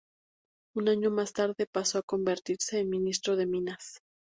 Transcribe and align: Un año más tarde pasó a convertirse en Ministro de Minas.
Un 0.75 0.89
año 0.89 1.11
más 1.11 1.31
tarde 1.31 1.67
pasó 1.71 1.99
a 1.99 2.03
convertirse 2.03 2.79
en 2.79 2.89
Ministro 2.89 3.35
de 3.35 3.45
Minas. 3.45 3.99